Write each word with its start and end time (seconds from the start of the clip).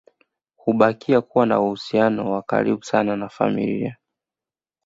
Hubakia 0.55 1.21
kuwa 1.21 1.45
na 1.45 1.59
uhusiano 1.61 2.31
wa 2.31 2.41
karibu 2.41 2.83
sana 2.83 3.15
na 3.15 3.29
familia 3.29 3.97